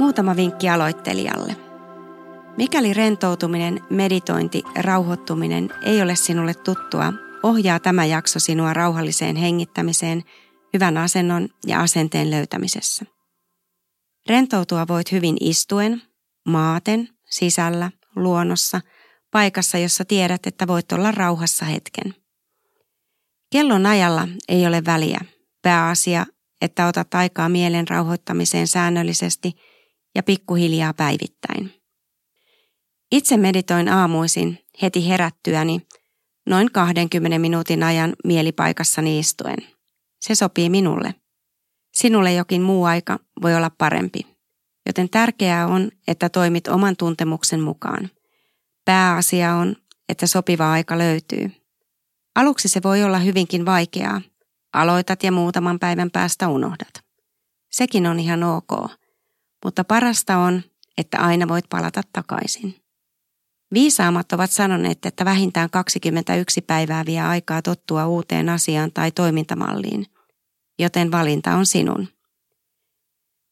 Muutama 0.00 0.36
vinkki 0.36 0.68
aloittelijalle. 0.68 1.56
Mikäli 2.56 2.94
rentoutuminen, 2.94 3.80
meditointi, 3.90 4.62
rauhoittuminen 4.76 5.70
ei 5.82 6.02
ole 6.02 6.16
sinulle 6.16 6.54
tuttua, 6.54 7.12
ohjaa 7.42 7.80
tämä 7.80 8.04
jakso 8.04 8.38
sinua 8.38 8.74
rauhalliseen 8.74 9.36
hengittämiseen, 9.36 10.24
hyvän 10.74 10.96
asennon 10.96 11.48
ja 11.66 11.80
asenteen 11.80 12.30
löytämisessä. 12.30 13.04
Rentoutua 14.28 14.88
voit 14.88 15.12
hyvin 15.12 15.36
istuen, 15.40 16.02
maaten, 16.48 17.08
sisällä, 17.30 17.90
luonnossa, 18.16 18.80
paikassa, 19.30 19.78
jossa 19.78 20.04
tiedät, 20.04 20.46
että 20.46 20.66
voit 20.66 20.92
olla 20.92 21.10
rauhassa 21.10 21.64
hetken. 21.64 22.14
Kellon 23.52 23.86
ajalla 23.86 24.28
ei 24.48 24.66
ole 24.66 24.82
väliä. 24.86 25.20
Pääasia, 25.62 26.26
että 26.60 26.86
otat 26.86 27.14
aikaa 27.14 27.48
mielen 27.48 27.88
rauhoittamiseen 27.88 28.66
säännöllisesti 28.66 29.52
ja 30.14 30.22
pikkuhiljaa 30.22 30.94
päivittäin. 30.94 31.72
Itse 33.12 33.36
meditoin 33.36 33.88
aamuisin 33.88 34.58
heti 34.82 35.08
herättyäni 35.08 35.86
noin 36.46 36.72
20 36.72 37.38
minuutin 37.38 37.82
ajan 37.82 38.12
mielipaikassani 38.24 39.18
istuen. 39.18 39.58
Se 40.20 40.34
sopii 40.34 40.70
minulle. 40.70 41.14
Sinulle 41.94 42.32
jokin 42.32 42.62
muu 42.62 42.84
aika 42.84 43.18
voi 43.42 43.54
olla 43.54 43.70
parempi, 43.78 44.20
joten 44.86 45.10
tärkeää 45.10 45.66
on, 45.66 45.90
että 46.08 46.28
toimit 46.28 46.68
oman 46.68 46.96
tuntemuksen 46.96 47.60
mukaan. 47.60 48.10
Pääasia 48.84 49.54
on, 49.54 49.76
että 50.08 50.26
sopiva 50.26 50.72
aika 50.72 50.98
löytyy. 50.98 51.50
Aluksi 52.34 52.68
se 52.68 52.82
voi 52.82 53.02
olla 53.02 53.18
hyvinkin 53.18 53.66
vaikeaa. 53.66 54.20
Aloitat 54.72 55.22
ja 55.22 55.32
muutaman 55.32 55.78
päivän 55.78 56.10
päästä 56.10 56.48
unohdat. 56.48 57.04
Sekin 57.70 58.06
on 58.06 58.20
ihan 58.20 58.42
ok, 58.42 58.90
mutta 59.64 59.84
parasta 59.84 60.38
on, 60.38 60.62
että 60.98 61.18
aina 61.18 61.48
voit 61.48 61.64
palata 61.68 62.02
takaisin. 62.12 62.76
Viisaamat 63.74 64.32
ovat 64.32 64.50
sanoneet, 64.50 65.06
että 65.06 65.24
vähintään 65.24 65.70
21 65.70 66.60
päivää 66.60 67.06
vie 67.06 67.20
aikaa 67.20 67.62
tottua 67.62 68.06
uuteen 68.06 68.48
asiaan 68.48 68.92
tai 68.92 69.10
toimintamalliin, 69.10 70.06
joten 70.78 71.12
valinta 71.12 71.54
on 71.54 71.66
sinun. 71.66 72.08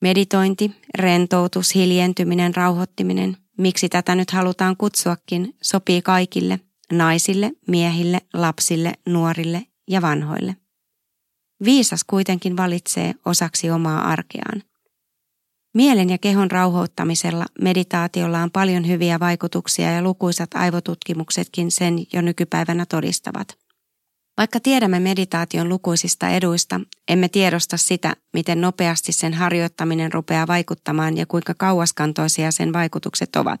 Meditointi, 0.00 0.70
rentoutus, 0.98 1.74
hiljentyminen, 1.74 2.54
rauhoittiminen, 2.54 3.36
miksi 3.58 3.88
tätä 3.88 4.14
nyt 4.14 4.30
halutaan 4.30 4.76
kutsuakin, 4.76 5.56
sopii 5.62 6.02
kaikille, 6.02 6.60
naisille, 6.92 7.52
miehille, 7.68 8.20
lapsille, 8.34 8.92
nuorille 9.06 9.66
ja 9.88 10.02
vanhoille. 10.02 10.56
Viisas 11.64 12.04
kuitenkin 12.04 12.56
valitsee 12.56 13.14
osaksi 13.24 13.70
omaa 13.70 14.08
arkeaan. 14.08 14.62
Mielen 15.74 16.10
ja 16.10 16.18
kehon 16.18 16.50
rauhoittamisella 16.50 17.46
meditaatiolla 17.60 18.42
on 18.42 18.50
paljon 18.50 18.88
hyviä 18.88 19.20
vaikutuksia 19.20 19.92
ja 19.92 20.02
lukuisat 20.02 20.54
aivotutkimuksetkin 20.54 21.70
sen 21.70 21.98
jo 22.12 22.20
nykypäivänä 22.20 22.86
todistavat. 22.86 23.58
Vaikka 24.36 24.60
tiedämme 24.60 25.00
meditaation 25.00 25.68
lukuisista 25.68 26.28
eduista, 26.28 26.80
emme 27.08 27.28
tiedosta 27.28 27.76
sitä, 27.76 28.16
miten 28.32 28.60
nopeasti 28.60 29.12
sen 29.12 29.34
harjoittaminen 29.34 30.12
rupeaa 30.12 30.46
vaikuttamaan 30.46 31.16
ja 31.16 31.26
kuinka 31.26 31.54
kauaskantoisia 31.54 32.50
sen 32.50 32.72
vaikutukset 32.72 33.36
ovat. 33.36 33.60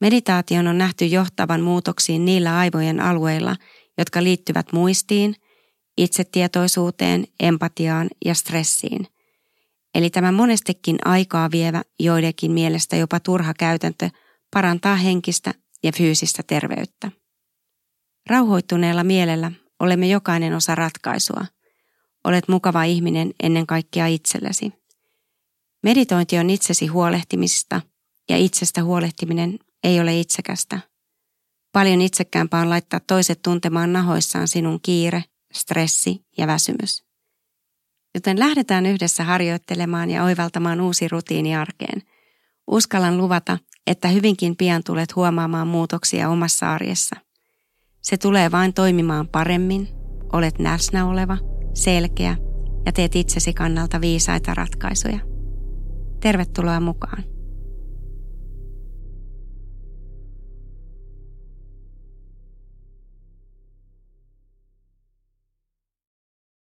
Meditaation 0.00 0.66
on 0.66 0.78
nähty 0.78 1.06
johtavan 1.06 1.60
muutoksiin 1.60 2.24
niillä 2.24 2.58
aivojen 2.58 3.00
alueilla, 3.00 3.56
jotka 3.98 4.22
liittyvät 4.22 4.72
muistiin, 4.72 5.34
itsetietoisuuteen, 5.98 7.26
empatiaan 7.40 8.08
ja 8.24 8.34
stressiin. 8.34 9.11
Eli 9.94 10.10
tämä 10.10 10.32
monestikin 10.32 10.96
aikaa 11.04 11.50
vievä, 11.50 11.82
joidenkin 12.00 12.52
mielestä 12.52 12.96
jopa 12.96 13.20
turha 13.20 13.54
käytäntö 13.54 14.10
parantaa 14.54 14.96
henkistä 14.96 15.54
ja 15.82 15.92
fyysistä 15.92 16.42
terveyttä. 16.46 17.10
Rauhoittuneella 18.30 19.04
mielellä 19.04 19.52
olemme 19.80 20.08
jokainen 20.08 20.54
osa 20.54 20.74
ratkaisua. 20.74 21.46
Olet 22.24 22.48
mukava 22.48 22.84
ihminen 22.84 23.34
ennen 23.42 23.66
kaikkea 23.66 24.06
itsellesi. 24.06 24.72
Meditointi 25.82 26.38
on 26.38 26.50
itsesi 26.50 26.86
huolehtimista 26.86 27.80
ja 28.28 28.36
itsestä 28.36 28.84
huolehtiminen 28.84 29.58
ei 29.84 30.00
ole 30.00 30.20
itsekästä. 30.20 30.80
Paljon 31.72 32.02
itsekäämpää 32.02 32.60
on 32.60 32.70
laittaa 32.70 33.00
toiset 33.00 33.42
tuntemaan 33.42 33.92
nahoissaan 33.92 34.48
sinun 34.48 34.80
kiire, 34.82 35.24
stressi 35.52 36.24
ja 36.38 36.46
väsymys. 36.46 37.11
Joten 38.14 38.38
lähdetään 38.38 38.86
yhdessä 38.86 39.24
harjoittelemaan 39.24 40.10
ja 40.10 40.24
oivaltamaan 40.24 40.80
uusi 40.80 41.08
rutiini 41.08 41.56
arkeen. 41.56 42.02
Uskallan 42.66 43.18
luvata, 43.18 43.58
että 43.86 44.08
hyvinkin 44.08 44.56
pian 44.56 44.82
tulet 44.86 45.16
huomaamaan 45.16 45.68
muutoksia 45.68 46.28
omassa 46.28 46.72
arjessa. 46.72 47.16
Se 48.02 48.16
tulee 48.16 48.50
vain 48.50 48.74
toimimaan 48.74 49.28
paremmin, 49.28 49.88
olet 50.32 50.58
läsnä 50.58 51.06
oleva, 51.06 51.38
selkeä 51.74 52.36
ja 52.86 52.92
teet 52.92 53.16
itsesi 53.16 53.52
kannalta 53.52 54.00
viisaita 54.00 54.54
ratkaisuja. 54.54 55.18
Tervetuloa 56.20 56.80
mukaan. 56.80 57.31